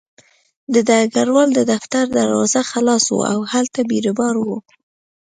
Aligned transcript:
د 0.73 0.75
ډګروال 0.87 1.49
د 1.53 1.59
دفتر 1.73 2.03
دروازه 2.19 2.61
خلاصه 2.71 3.09
وه 3.15 3.25
او 3.33 3.39
هلته 3.51 3.79
بیروبار 3.89 4.35
و 4.41 4.47